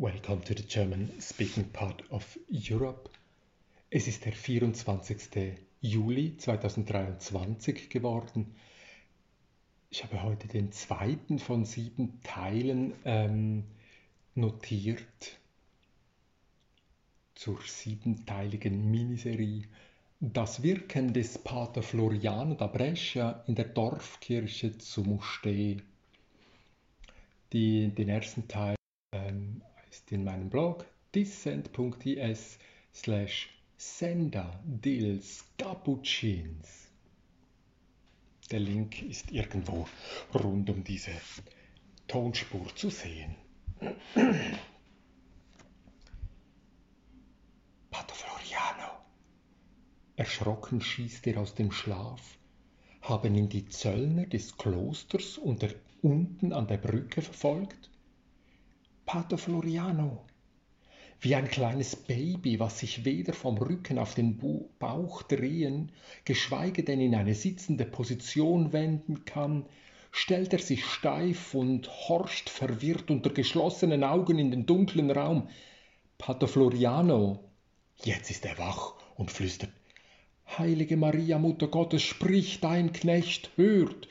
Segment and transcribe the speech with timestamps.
[0.00, 3.10] Welcome to the German speaking part of Europe.
[3.90, 5.58] Es ist der 24.
[5.82, 8.54] Juli 2023 geworden.
[9.90, 13.64] Ich habe heute den zweiten von sieben Teilen ähm,
[14.34, 15.38] notiert
[17.34, 19.64] zur siebenteiligen Miniserie
[20.18, 25.76] Das Wirken des Pater Floriano da Brescia in der Dorfkirche zu Mustee.
[27.52, 28.79] Die, den ersten Teil
[29.90, 32.58] ist in meinem Blog dissent.is
[32.94, 36.88] slash sender dils cappuccins.
[38.50, 39.88] Der Link ist irgendwo
[40.34, 41.12] rund um diese
[42.06, 43.34] Tonspur zu sehen.
[47.90, 49.04] Pater Floriano.
[50.16, 52.38] Erschrocken schießt er aus dem Schlaf.
[53.02, 55.70] Haben ihn die Zöllner des Klosters unter,
[56.02, 57.89] unten an der Brücke verfolgt?
[59.12, 60.24] Pater Floriano,
[61.20, 64.38] wie ein kleines Baby, was sich weder vom Rücken auf den
[64.78, 65.90] Bauch drehen,
[66.24, 69.66] geschweige denn in eine sitzende Position wenden kann,
[70.12, 75.48] stellt er sich steif und horcht verwirrt unter geschlossenen Augen in den dunklen Raum.
[76.16, 77.40] Pater Floriano,
[78.04, 79.72] jetzt ist er wach und flüstert,
[80.56, 84.06] Heilige Maria, Mutter Gottes, sprich, dein Knecht hört.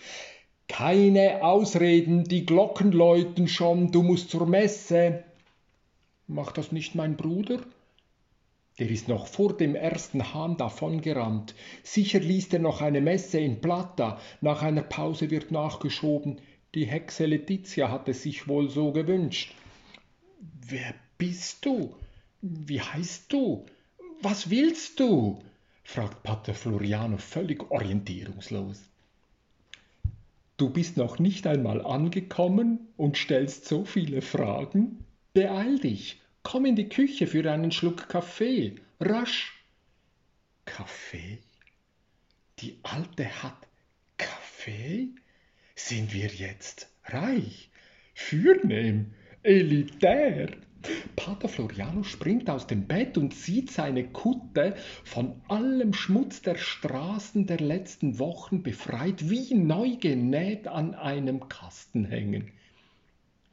[0.69, 5.25] Keine Ausreden, die Glocken läuten schon, du musst zur Messe.
[6.27, 7.59] Macht das nicht mein Bruder?
[8.77, 11.53] Der ist noch vor dem ersten Hahn davongerannt.
[11.83, 14.21] Sicher liest er noch eine Messe in Plata.
[14.39, 16.39] Nach einer Pause wird nachgeschoben.
[16.75, 19.53] Die Hexe Letizia hat es sich wohl so gewünscht.
[20.65, 21.95] Wer bist du?
[22.41, 23.65] Wie heißt du?
[24.21, 25.41] Was willst du?
[25.83, 28.89] fragt Pater Floriano völlig orientierungslos.
[30.59, 35.05] Du bist noch nicht einmal angekommen und stellst so viele Fragen?
[35.33, 39.63] Beeil dich, komm in die Küche für einen Schluck Kaffee, rasch.
[40.65, 41.39] Kaffee?
[42.59, 43.55] Die Alte hat
[44.17, 45.07] Kaffee?
[45.75, 47.71] Sind wir jetzt reich,
[48.13, 49.13] fürnehm,
[49.43, 50.49] elitär?
[51.15, 57.45] Pater Floriano springt aus dem Bett und sieht seine Kutte von allem Schmutz der Straßen
[57.45, 62.51] der letzten Wochen befreit, wie neu genäht an einem Kasten hängen.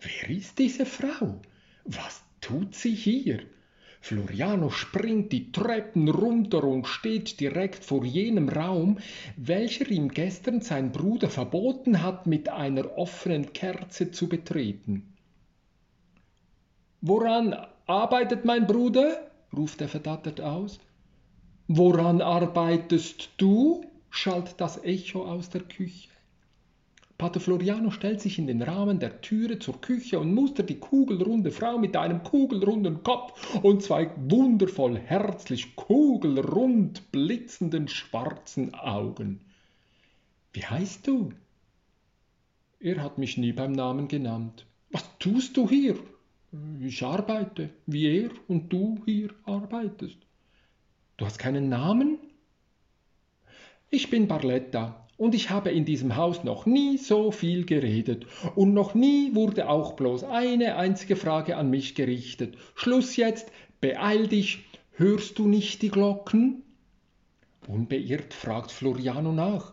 [0.00, 1.41] Wer ist diese Frau?
[1.84, 3.41] Was tut sie hier?
[4.00, 8.98] Floriano springt die Treppen runter und steht direkt vor jenem Raum,
[9.37, 15.16] welcher ihm gestern sein Bruder verboten hat, mit einer offenen Kerze zu betreten.
[17.00, 17.54] Woran
[17.86, 19.30] arbeitet mein Bruder?
[19.56, 20.78] ruft er verdattert aus.
[21.68, 23.84] Woran arbeitest du?
[24.10, 26.08] schallt das Echo aus der Küche.
[27.18, 31.50] Pater Floriano stellt sich in den Rahmen der Türe zur Küche und mustert die kugelrunde
[31.50, 39.40] Frau mit einem kugelrunden Kopf und zwei wundervoll herzlich kugelrund blitzenden schwarzen Augen.
[40.52, 41.32] Wie heißt du?
[42.80, 44.66] Er hat mich nie beim Namen genannt.
[44.90, 45.96] Was tust du hier?
[46.80, 50.18] Ich arbeite, wie er und du hier arbeitest.
[51.16, 52.18] Du hast keinen Namen?
[53.90, 58.74] Ich bin Barletta und ich habe in diesem Haus noch nie so viel geredet und
[58.74, 62.56] noch nie wurde auch bloß eine einzige Frage an mich gerichtet.
[62.74, 66.62] Schluss jetzt, beeil dich, hörst du nicht die Glocken?
[67.66, 69.72] Unbeirrt fragt Floriano nach.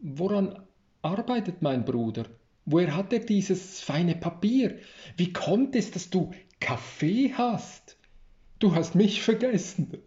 [0.00, 0.58] Woran
[1.02, 2.26] arbeitet mein Bruder?
[2.66, 4.78] Woher hat er dieses feine Papier?
[5.16, 7.96] Wie kommt es, dass du Kaffee hast?
[8.58, 9.98] Du hast mich vergessen.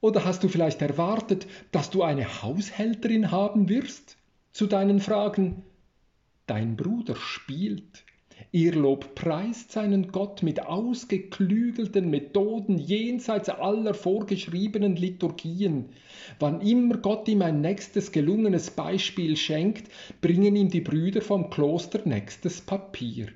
[0.00, 4.16] Oder hast du vielleicht erwartet, dass du eine Haushälterin haben wirst?
[4.52, 5.62] Zu deinen Fragen.
[6.46, 8.04] Dein Bruder spielt.
[8.54, 15.88] Ihr Lob preist seinen Gott mit ausgeklügelten Methoden jenseits aller vorgeschriebenen Liturgien.
[16.38, 19.90] Wann immer Gott ihm ein nächstes gelungenes Beispiel schenkt,
[20.20, 23.28] bringen ihm die Brüder vom Kloster nächstes Papier.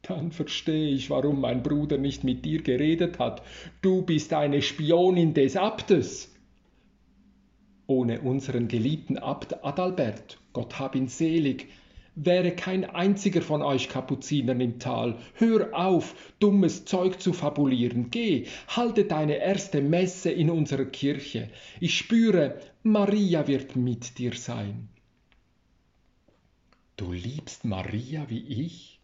[0.00, 3.42] Dann verstehe ich, warum mein Bruder nicht mit dir geredet hat.
[3.82, 6.34] Du bist eine Spionin des Abtes.
[7.86, 11.66] Ohne unseren geliebten Abt Adalbert, Gott hab ihn selig,
[12.24, 15.18] wäre kein einziger von euch Kapuzinern im Tal.
[15.34, 18.10] Hör auf, dummes Zeug zu fabulieren.
[18.10, 21.50] Geh, halte deine erste Messe in unserer Kirche.
[21.80, 24.88] Ich spüre, Maria wird mit dir sein.
[26.96, 28.98] Du liebst Maria wie ich?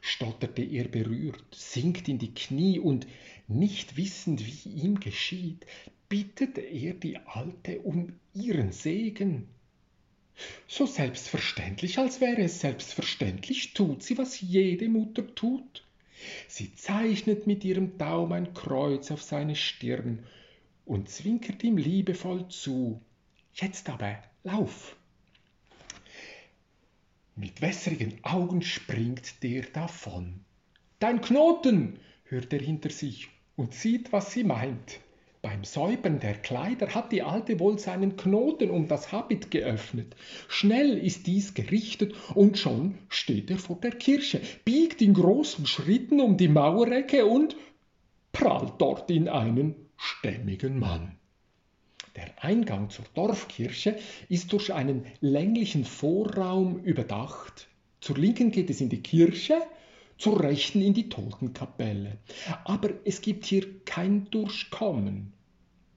[0.00, 3.06] stotterte er berührt, sinkt in die Knie und,
[3.48, 5.66] nicht wissend, wie ihm geschieht,
[6.08, 9.48] bittet er die Alte um ihren Segen.
[10.68, 15.84] So selbstverständlich, als wäre es selbstverständlich, tut sie, was jede Mutter tut.
[16.48, 20.24] Sie zeichnet mit ihrem Daumen ein Kreuz auf seine Stirn
[20.84, 23.00] und zwinkert ihm liebevoll zu.
[23.54, 24.96] Jetzt aber, lauf!
[27.36, 30.44] Mit wässrigen Augen springt der davon.
[30.98, 31.98] Dein Knoten!
[32.24, 35.00] hört er hinter sich und sieht, was sie meint.
[35.42, 40.14] Beim Säubern der Kleider hat die Alte wohl seinen Knoten um das Habit geöffnet.
[40.48, 46.20] Schnell ist dies gerichtet und schon steht er vor der Kirche, biegt in großen Schritten
[46.20, 47.56] um die Mauerecke und
[48.32, 51.16] prallt dort in einen stämmigen Mann.
[52.16, 53.96] Der Eingang zur Dorfkirche
[54.28, 57.68] ist durch einen länglichen Vorraum überdacht.
[58.00, 59.54] Zur Linken geht es in die Kirche,
[60.20, 62.18] zur Rechten in die Totenkapelle.
[62.64, 65.32] Aber es gibt hier kein Durchkommen.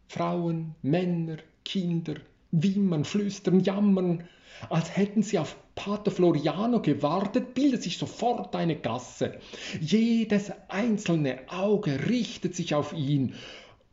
[0.07, 2.15] Frauen, Männer, Kinder
[2.53, 4.23] wimmern, flüstern, jammern,
[4.69, 9.39] als hätten sie auf Pater Floriano gewartet, bildet sich sofort eine Gasse.
[9.81, 13.33] Jedes einzelne Auge richtet sich auf ihn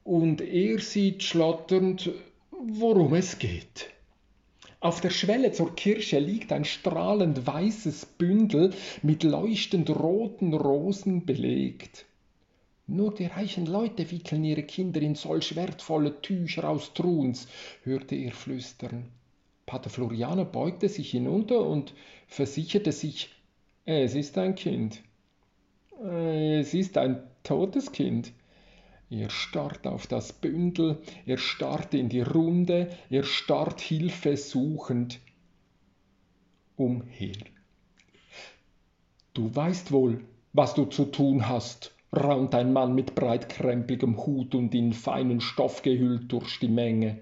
[0.05, 2.11] und er sieht schlotternd,
[2.51, 3.91] worum es geht.
[4.83, 8.73] Auf der Schwelle zur Kirche liegt ein strahlend weißes Bündel
[9.03, 12.07] mit leuchtend roten Rosen belegt.
[12.87, 17.47] Nur die reichen Leute wickeln ihre Kinder in solch wertvolle Tücher aus Truns,
[17.85, 19.09] hörte er flüstern.
[19.67, 21.93] Pater Floriano beugte sich hinunter und
[22.27, 23.29] versicherte sich,
[23.85, 25.03] es ist ein Kind.
[26.03, 28.33] Es ist ein totes Kind.
[29.11, 35.19] Er starrt auf das Bündel, er starrt in die Runde, er starrt hilfesuchend
[36.77, 37.37] umher.
[39.35, 44.75] Du weißt wohl, was du zu tun hast, raunt ein Mann mit breitkrempligem Hut und
[44.77, 47.19] in feinen Stoff gehüllt durch die Menge.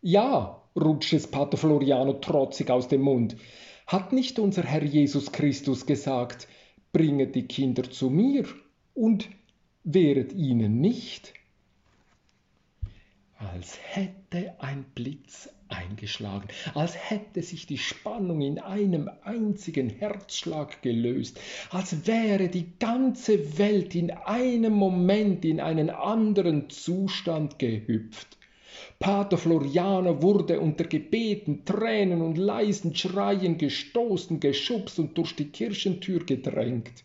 [0.00, 3.36] Ja, rutscht es Pater Floriano trotzig aus dem Mund.
[3.88, 6.46] Hat nicht unser Herr Jesus Christus gesagt,
[6.92, 8.44] bringet die Kinder zu mir
[8.94, 9.28] und
[9.84, 11.34] wehret ihnen nicht,
[13.38, 21.40] als hätte ein Blitz eingeschlagen, als hätte sich die Spannung in einem einzigen Herzschlag gelöst,
[21.70, 28.38] als wäre die ganze Welt in einem Moment in einen anderen Zustand gehüpft.
[28.98, 36.24] Pater Floriano wurde unter Gebeten, Tränen und leisen Schreien gestoßen, geschubst und durch die Kirchentür
[36.24, 37.02] gedrängt.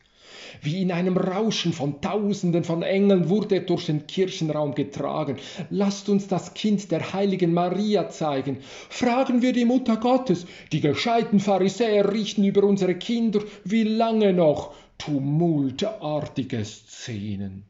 [0.62, 5.38] Wie in einem Rauschen von Tausenden von Engeln wurde er durch den Kirchenraum getragen.
[5.70, 8.58] Lasst uns das Kind der heiligen Maria zeigen.
[8.90, 10.46] Fragen wir die Mutter Gottes.
[10.72, 13.42] Die gescheiten Pharisäer richten über unsere Kinder.
[13.64, 14.74] Wie lange noch?
[14.98, 17.64] Tumultartige Szenen.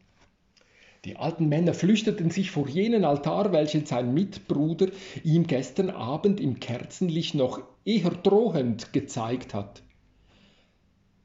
[1.05, 4.87] Die alten Männer flüchteten sich vor jenen Altar, welchen sein Mitbruder
[5.23, 9.83] ihm gestern Abend im Kerzenlicht noch eher drohend gezeigt hat.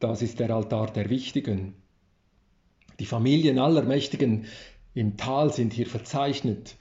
[0.03, 1.75] Das ist der Altar der Wichtigen.
[2.99, 4.47] Die Familien aller Mächtigen
[4.95, 6.75] im Tal sind hier verzeichnet.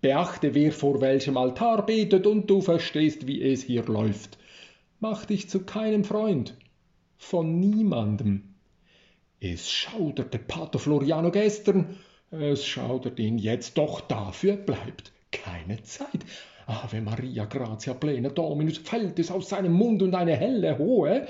[0.00, 4.36] Beachte, wer vor welchem Altar betet, und du verstehst, wie es hier läuft.
[4.98, 6.56] Mach dich zu keinem Freund,
[7.16, 8.56] von niemandem.
[9.38, 11.96] Es schauderte Pater Floriano gestern,
[12.32, 16.26] es schaudert ihn jetzt, doch dafür bleibt keine Zeit.
[16.66, 21.28] Ave Maria, gratia plena Dominus, fällt es aus seinem Mund und eine helle, hohe,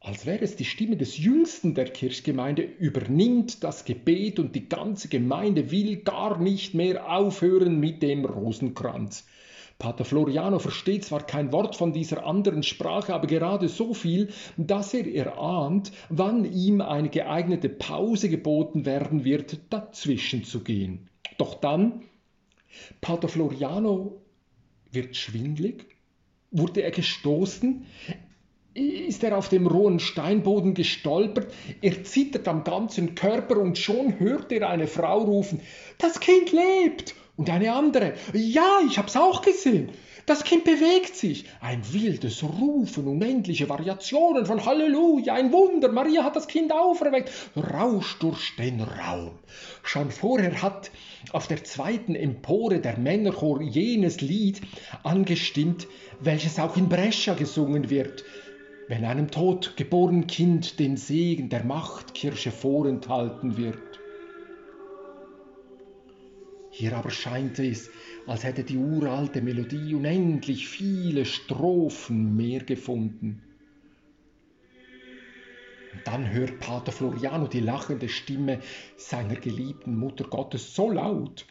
[0.00, 5.08] als wäre es die Stimme des Jüngsten der Kirchgemeinde, übernimmt das Gebet und die ganze
[5.08, 9.26] Gemeinde will gar nicht mehr aufhören mit dem Rosenkranz.
[9.78, 14.94] Pater Floriano versteht zwar kein Wort von dieser anderen Sprache, aber gerade so viel, dass
[14.94, 21.08] er erahnt, wann ihm eine geeignete Pause geboten werden wird, dazwischen zu gehen.
[21.36, 22.04] Doch dann,
[23.00, 24.20] Pater Floriano
[24.92, 25.86] wird schwindlig,
[26.50, 27.86] wurde er gestoßen,
[28.74, 34.52] ist er auf dem rohen Steinboden gestolpert, er zittert am ganzen Körper und schon hört
[34.52, 35.60] er eine Frau rufen,
[35.98, 37.14] das Kind lebt.
[37.36, 39.88] Und eine andere, ja, ich hab's auch gesehen.
[40.26, 41.46] Das Kind bewegt sich.
[41.60, 48.22] Ein wildes Rufen, unendliche Variationen von Halleluja, ein Wunder, Maria hat das Kind auferweckt, rauscht
[48.22, 49.38] durch den Raum.
[49.82, 50.90] Schon vorher hat
[51.32, 54.60] auf der zweiten Empore der Männerchor jenes Lied
[55.02, 55.88] angestimmt,
[56.20, 58.22] welches auch in Brescia gesungen wird
[58.90, 63.78] wenn einem totgeborenen Kind den Segen der Machtkirche vorenthalten wird.
[66.72, 67.88] Hier aber scheint es,
[68.26, 73.40] als hätte die uralte Melodie unendlich viele Strophen mehr gefunden.
[75.92, 78.58] Und dann hört Pater Floriano die lachende Stimme
[78.96, 81.46] seiner geliebten Mutter Gottes so laut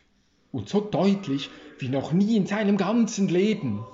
[0.52, 3.86] und so deutlich wie noch nie in seinem ganzen Leben.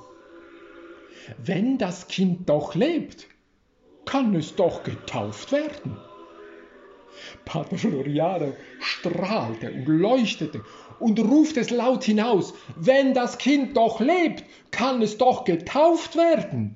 [1.38, 3.28] Wenn das Kind doch lebt,
[4.06, 5.98] kann es doch getauft werden.
[7.46, 10.64] Pater Floriano strahlte und leuchtete
[11.00, 16.76] und ruft es laut hinaus, wenn das Kind doch lebt, kann es doch getauft werden.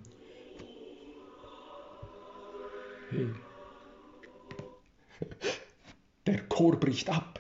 [6.26, 7.39] Der Chor bricht ab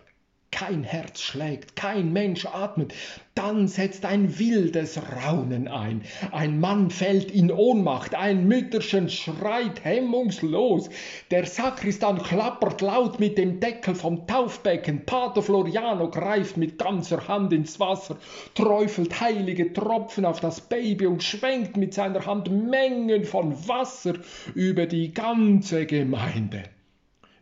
[0.59, 2.93] kein Herz schlägt, kein Mensch atmet,
[3.33, 6.01] dann setzt ein wildes Raunen ein.
[6.33, 10.89] Ein Mann fällt in Ohnmacht, ein Mütterchen schreit hemmungslos.
[11.31, 15.05] Der Sakristan klappert laut mit dem Deckel vom Taufbecken.
[15.05, 18.17] Pater Floriano greift mit ganzer Hand ins Wasser,
[18.53, 24.15] träufelt heilige Tropfen auf das Baby und schwenkt mit seiner Hand Mengen von Wasser
[24.55, 26.63] über die ganze Gemeinde.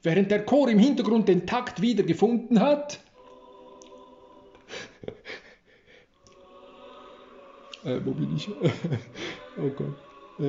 [0.04, 3.00] Während der Chor im Hintergrund den Takt wiedergefunden hat,
[7.84, 8.50] äh, wo bin ich?
[9.58, 10.07] oh Gott.
[10.40, 10.44] Äh,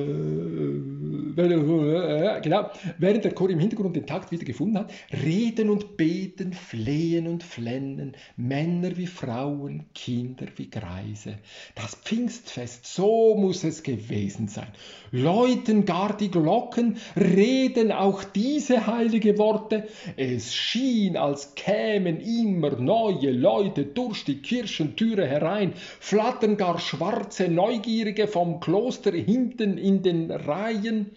[1.39, 2.69] äh, genau,
[2.99, 4.91] während der Chor im Hintergrund den Takt wieder gefunden hat,
[5.23, 11.39] reden und beten, flehen und flennen, Männer wie Frauen, Kinder wie Greise.
[11.75, 14.67] Das Pfingstfest, so muss es gewesen sein.
[15.11, 19.87] Läuten gar die Glocken, reden auch diese heilige Worte.
[20.17, 28.27] Es schien, als kämen immer neue Leute durch die Kirchentüre herein, flattern gar schwarze Neugierige
[28.27, 31.11] vom Kloster hinten in den Reihen,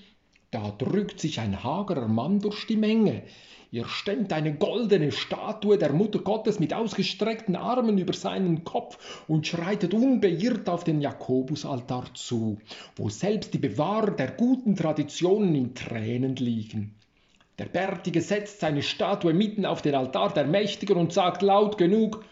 [0.50, 3.22] da drückt sich ein hagerer Mann durch die Menge.
[3.74, 9.46] Er stemmt eine goldene Statue der Mutter Gottes mit ausgestreckten Armen über seinen Kopf und
[9.46, 12.58] schreitet unbeirrt auf den Jakobusaltar zu,
[12.96, 16.96] wo selbst die Bewahrer der guten Traditionen in Tränen liegen.
[17.58, 22.24] Der Bärtige setzt seine Statue mitten auf den Altar der Mächtigen und sagt laut genug,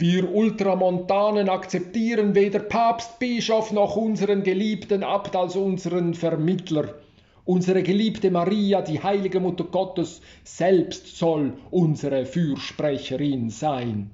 [0.00, 6.94] wir Ultramontanen akzeptieren weder Papst, Bischof noch unseren geliebten Abt als unseren Vermittler.
[7.44, 14.10] Unsere geliebte Maria, die heilige Mutter Gottes, selbst soll unsere Fürsprecherin sein.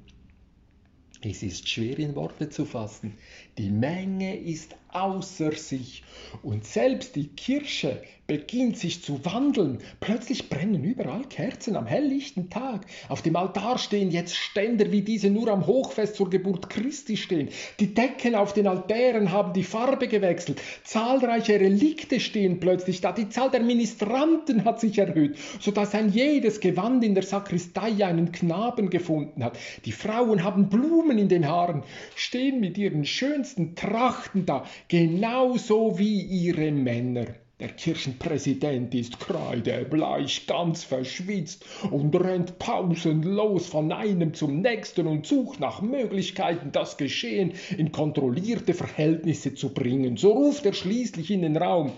[1.20, 3.18] Es ist schwer in Worte zu fassen.
[3.56, 6.02] Die Menge ist außer sich
[6.42, 9.78] und selbst die Kirche beginnt sich zu wandeln.
[10.00, 12.86] Plötzlich brennen überall Kerzen am helllichten Tag.
[13.08, 17.48] Auf dem Altar stehen jetzt Ständer, wie diese nur am Hochfest zur Geburt Christi stehen.
[17.80, 20.60] Die Decken auf den Altären haben die Farbe gewechselt.
[20.84, 23.12] Zahlreiche Relikte stehen plötzlich da.
[23.12, 28.32] Die Zahl der Ministranten hat sich erhöht, sodass ein jedes Gewand in der Sakristei einen
[28.32, 29.58] Knaben gefunden hat.
[29.84, 31.82] Die Frauen haben Blumen in den Haaren,
[32.14, 33.04] stehen mit ihren
[33.44, 37.26] schönsten Trachten da, genauso wie ihre Männer.
[37.60, 45.60] Der Kirchenpräsident ist kreidebleich, ganz verschwitzt und rennt pausenlos von einem zum nächsten und sucht
[45.60, 50.16] nach Möglichkeiten, das Geschehen in kontrollierte Verhältnisse zu bringen.
[50.16, 51.92] So ruft er schließlich in den Raum.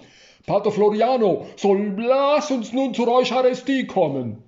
[0.47, 4.46] Pater Floriano, soll lass uns nun zur Eucharistie kommen.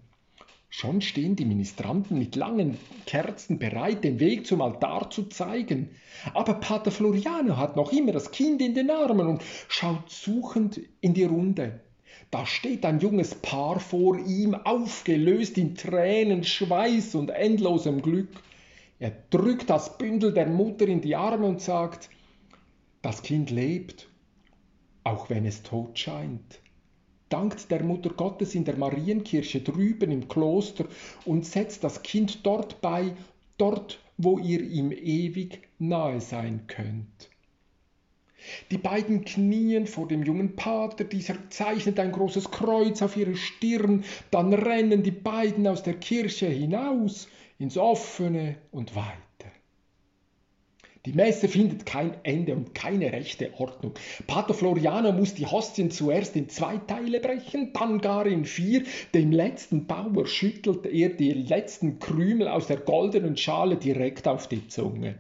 [0.70, 5.90] Schon stehen die Ministranten mit langen Kerzen bereit, den Weg zum Altar zu zeigen.
[6.34, 11.14] Aber Pater Floriano hat noch immer das Kind in den Armen und schaut suchend in
[11.14, 11.80] die Runde.
[12.30, 18.28] Da steht ein junges Paar vor ihm, aufgelöst in Tränen, Schweiß und endlosem Glück.
[18.98, 22.10] Er drückt das Bündel der Mutter in die Arme und sagt,
[23.00, 24.08] das Kind lebt,
[25.02, 26.60] auch wenn es tot scheint
[27.28, 30.86] dankt der Mutter Gottes in der Marienkirche drüben im Kloster
[31.24, 33.14] und setzt das Kind dort bei,
[33.56, 37.30] dort, wo ihr ihm ewig nahe sein könnt.
[38.70, 44.04] Die beiden knien vor dem jungen Pater, dieser zeichnet ein großes Kreuz auf ihre Stirn,
[44.30, 49.27] dann rennen die beiden aus der Kirche hinaus ins offene und weit.
[51.08, 53.94] Die Messe findet kein Ende und keine rechte Ordnung.
[54.26, 58.82] Pater Floriano muss die Hostien zuerst in zwei Teile brechen, dann gar in vier.
[59.14, 64.68] Dem letzten Bauer schüttelt er die letzten Krümel aus der goldenen Schale direkt auf die
[64.68, 65.14] Zunge.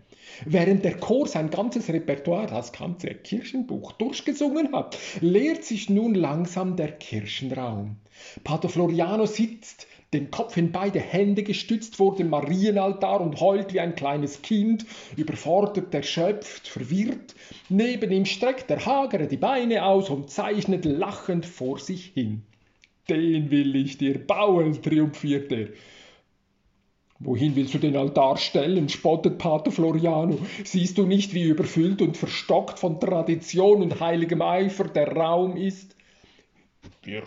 [0.44, 6.76] Während der Chor sein ganzes Repertoire, das ganze Kirchenbuch, durchgesungen hat, leert sich nun langsam
[6.76, 7.96] der Kirchenraum.
[8.44, 13.80] Pater Floriano sitzt den Kopf in beide Hände gestützt vor dem Marienaltar und heult wie
[13.80, 14.86] ein kleines Kind,
[15.16, 17.34] überfordert, erschöpft, verwirrt.
[17.68, 22.42] Neben ihm streckt der Hagere die Beine aus und zeichnet lachend vor sich hin.
[23.08, 25.68] Den will ich dir bauen, triumphiert er.
[27.20, 28.88] Wohin willst du den Altar stellen?
[28.88, 30.38] spottet Pater Floriano.
[30.64, 35.96] Siehst du nicht, wie überfüllt und verstockt von Tradition und heiligem Eifer der Raum ist?
[37.02, 37.24] Wir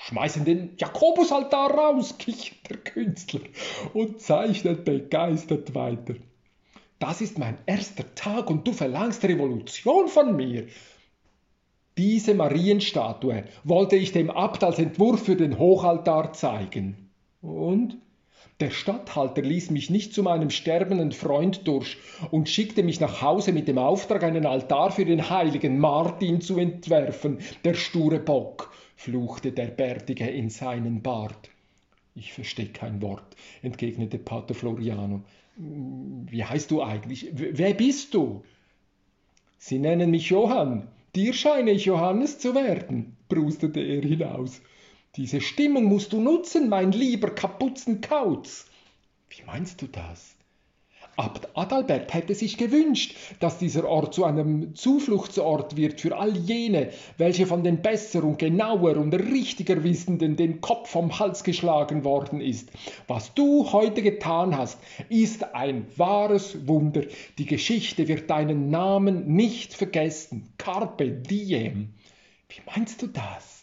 [0.00, 3.40] schmeißen den Jakobusaltar raus, kichert der Künstler
[3.94, 6.14] und zeichnet begeistert weiter.
[6.98, 10.66] Das ist mein erster Tag und du verlangst Revolution von mir.
[11.96, 17.10] Diese Marienstatue wollte ich dem Abt als Entwurf für den Hochaltar zeigen.
[17.42, 17.98] Und?
[18.60, 21.96] Der Statthalter ließ mich nicht zu meinem sterbenden Freund durch
[22.30, 26.58] und schickte mich nach Hause mit dem Auftrag, einen Altar für den heiligen Martin zu
[26.58, 27.38] entwerfen.
[27.64, 31.48] Der sture Bock, fluchte der Bärtige in seinen Bart.
[32.14, 35.22] Ich verstehe kein Wort, entgegnete Pater Floriano.
[35.56, 37.30] Wie heißt du eigentlich?
[37.32, 38.44] Wer bist du?
[39.56, 40.88] Sie nennen mich Johann.
[41.14, 44.60] Dir scheine ich Johannes zu werden, brustete er hinaus.
[45.16, 48.66] Diese Stimmung musst du nutzen, mein lieber Kapuzenkauz.
[49.30, 50.36] Wie meinst du das?
[51.20, 56.92] Abt Adalbert hätte sich gewünscht, dass dieser Ort zu einem Zufluchtsort wird für all jene,
[57.18, 62.40] welche von den besser und genauer und richtiger Wissenden den Kopf vom Hals geschlagen worden
[62.40, 62.70] ist.
[63.06, 64.78] Was du heute getan hast,
[65.10, 67.02] ist ein wahres Wunder.
[67.36, 70.54] Die Geschichte wird deinen Namen nicht vergessen.
[70.56, 71.92] Carpe diem.
[72.48, 73.62] Wie meinst du das?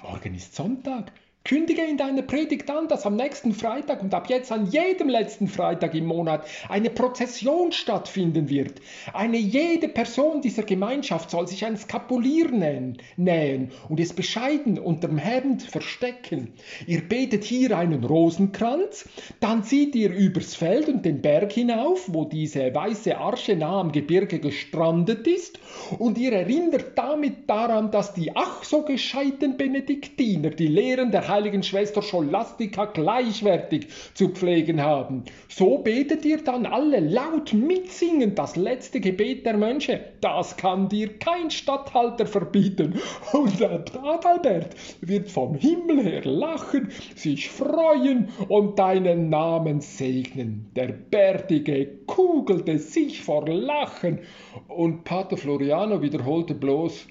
[0.00, 1.10] Morgen ist Sonntag.
[1.48, 5.48] Kündige in deiner Predigt an, dass am nächsten Freitag und ab jetzt an jedem letzten
[5.48, 8.82] Freitag im Monat eine Prozession stattfinden wird.
[9.14, 15.16] Eine jede Person dieser Gemeinschaft soll sich ein Skapulier nähen, nähen und es bescheiden unterm
[15.16, 16.52] Hemd verstecken.
[16.86, 19.08] Ihr betet hier einen Rosenkranz,
[19.40, 23.92] dann zieht ihr übers Feld und den Berg hinauf, wo diese weiße Arche nah am
[23.92, 25.58] Gebirge gestrandet ist,
[25.98, 31.37] und ihr erinnert damit daran, dass die ach so gescheiten Benediktiner die Lehren der heiligen
[31.62, 35.24] Schwester Scholastica gleichwertig zu pflegen haben.
[35.48, 40.00] So betet ihr dann alle laut mitsingend das letzte Gebet der Mönche.
[40.20, 42.98] Das kann dir kein Statthalter verbieten.
[43.32, 50.70] Und der Adalbert wird vom Himmel her lachen, sich freuen und deinen Namen segnen.
[50.74, 54.20] Der Bärtige kugelte sich vor Lachen
[54.68, 57.06] und Pater Floriano wiederholte bloß,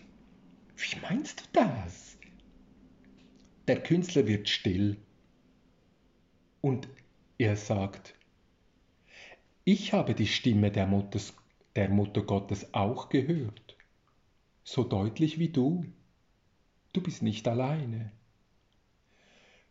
[0.77, 2.06] wie meinst du das?
[3.67, 4.95] Der Künstler wird still
[6.61, 6.87] und
[7.37, 8.15] er sagt,
[9.65, 11.33] ich habe die Stimme der, Mutters,
[11.75, 13.75] der Mutter Gottes auch gehört,
[14.63, 15.85] so deutlich wie du.
[16.93, 18.11] Du bist nicht alleine.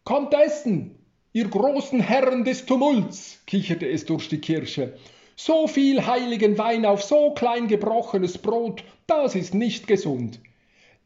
[0.04, 0.98] Kommt essen,
[1.32, 4.98] ihr großen Herren des Tumults, kicherte es durch die Kirche.
[5.37, 10.38] So viel heiligen Wein auf so klein gebrochenes Brot, das ist nicht gesund.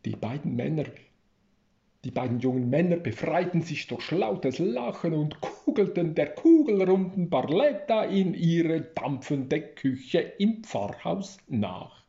[0.04, 0.86] Die beiden Männer
[2.04, 8.32] die beiden jungen Männer befreiten sich durch lautes Lachen und kugelten der kugelrunden Barletta in
[8.32, 12.02] ihre dampfende Küche im Pfarrhaus nach.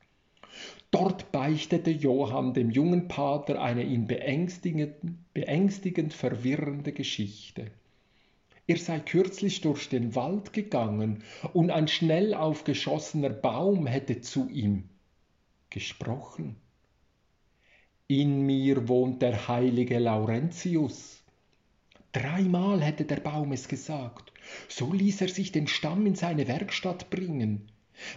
[0.91, 4.95] Dort beichtete Johann dem jungen Pater eine ihn beängstigend,
[5.33, 7.71] beängstigend verwirrende Geschichte.
[8.67, 14.89] Er sei kürzlich durch den Wald gegangen und ein schnell aufgeschossener Baum hätte zu ihm
[15.69, 16.55] gesprochen.
[18.13, 21.23] In mir wohnt der heilige Laurentius.
[22.11, 24.33] Dreimal hätte der Baum es gesagt.
[24.67, 27.71] So ließ er sich den Stamm in seine Werkstatt bringen.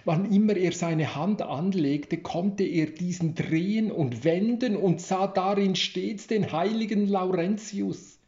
[0.04, 5.76] Wann immer er seine Hand anlegte, konnte er diesen drehen und wenden und sah darin
[5.76, 8.18] stets den heiligen Laurentius.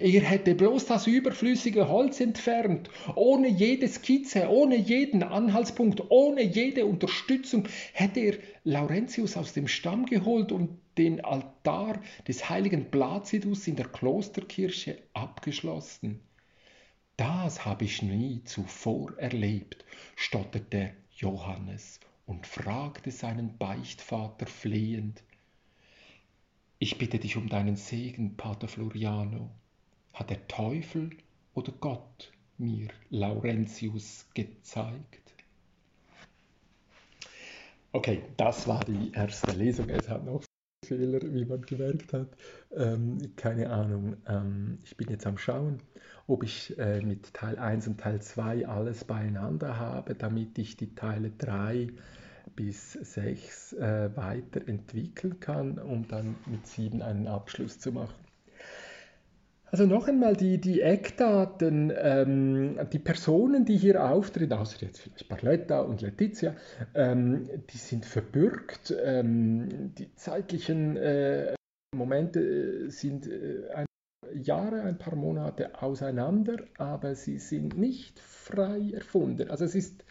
[0.00, 6.84] Er hätte bloß das überflüssige Holz entfernt, ohne jede Skizze, ohne jeden Anhaltspunkt, ohne jede
[6.84, 13.76] Unterstützung, hätte er Laurentius aus dem Stamm geholt und den Altar des heiligen Placidus in
[13.76, 16.20] der Klosterkirche abgeschlossen.
[17.16, 19.84] Das habe ich nie zuvor erlebt,
[20.16, 25.22] stotterte Johannes und fragte seinen Beichtvater flehend.
[26.78, 29.50] Ich bitte dich um deinen Segen, Pater Floriano.
[30.12, 31.10] Hat der Teufel
[31.54, 35.34] oder Gott mir Laurentius gezeigt?
[37.92, 39.88] Okay, das war die erste Lesung.
[39.90, 40.42] Es hat noch
[40.84, 42.28] Fehler, wie man gemerkt hat.
[42.74, 44.16] Ähm, keine Ahnung.
[44.26, 45.78] Ähm, ich bin jetzt am Schauen,
[46.26, 50.94] ob ich äh, mit Teil 1 und Teil 2 alles beieinander habe, damit ich die
[50.94, 51.88] Teile 3
[52.56, 58.31] bis 6 äh, weiterentwickeln kann, um dann mit 7 einen Abschluss zu machen.
[59.72, 65.30] Also noch einmal die, die Eckdaten, ähm, die Personen, die hier auftreten, außer jetzt vielleicht
[65.30, 66.54] Barletta und Letizia,
[66.94, 68.94] ähm, die sind verbürgt.
[69.02, 71.54] Ähm, die zeitlichen äh,
[71.96, 73.86] Momente sind äh, ein
[74.34, 79.50] Jahre, ein paar Monate auseinander, aber sie sind nicht frei erfunden.
[79.50, 80.04] Also es ist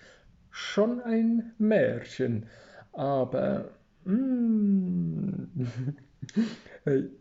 [0.49, 2.47] schon ein Märchen,
[2.93, 3.69] aber
[4.05, 5.65] mm,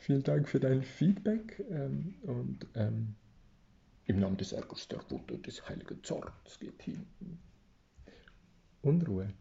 [0.00, 3.14] Vielen Dank für dein Feedback ähm, und ähm,
[4.06, 7.06] im Namen des Ärgers der Wut und des heiligen Zorns geht hin.
[8.80, 9.34] Unruhe.